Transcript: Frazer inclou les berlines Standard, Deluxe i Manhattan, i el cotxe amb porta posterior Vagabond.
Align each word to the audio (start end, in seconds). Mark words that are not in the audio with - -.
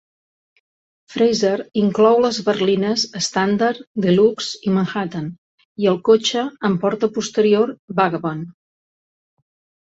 Frazer 1.15 1.57
inclou 1.81 2.17
les 2.23 2.39
berlines 2.47 3.03
Standard, 3.25 3.83
Deluxe 4.05 4.63
i 4.69 4.73
Manhattan, 4.79 5.29
i 5.85 5.91
el 5.93 6.01
cotxe 6.11 6.47
amb 6.71 6.81
porta 6.87 7.11
posterior 7.19 7.77
Vagabond. 8.01 8.51